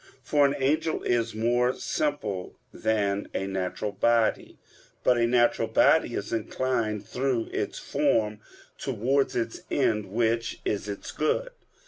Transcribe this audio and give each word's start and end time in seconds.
For 0.23 0.47
an 0.47 0.55
angel 0.57 1.03
is 1.03 1.35
more 1.35 1.75
simple 1.75 2.57
than 2.73 3.27
a 3.35 3.45
natural 3.45 3.91
body. 3.91 4.57
But 5.03 5.19
a 5.19 5.27
natural 5.27 5.67
body 5.67 6.15
is 6.15 6.33
inclined 6.33 7.05
through 7.05 7.49
its 7.53 7.77
form 7.77 8.39
towards 8.79 9.35
its 9.35 9.61
end, 9.69 10.07
which 10.07 10.59
is 10.65 10.89
its 10.89 11.11
good. 11.11 11.51